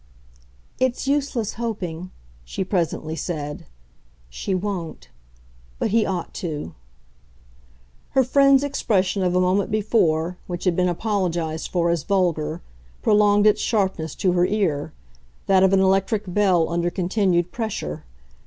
"It's 0.79 1.07
useless 1.07 1.53
hoping," 1.61 2.09
she 2.43 2.63
presently 2.63 3.15
said. 3.15 3.67
"She 4.31 4.55
won't. 4.55 5.09
But 5.77 5.91
he 5.91 6.07
ought 6.07 6.33
to." 6.41 6.73
Her 8.17 8.23
friend's 8.23 8.63
expression 8.63 9.21
of 9.21 9.35
a 9.35 9.39
moment 9.39 9.69
before, 9.69 10.39
which 10.47 10.63
had 10.63 10.75
been 10.75 10.89
apologised 10.89 11.69
for 11.69 11.91
as 11.91 12.01
vulgar, 12.01 12.63
prolonged 13.03 13.45
its 13.45 13.61
sharpness 13.61 14.15
to 14.15 14.31
her 14.31 14.47
ear 14.47 14.91
that 15.45 15.61
of 15.61 15.71
an 15.71 15.81
electric 15.81 16.23
bell 16.25 16.67
under 16.69 16.89
continued 16.89 17.51
pressure. 17.51 18.03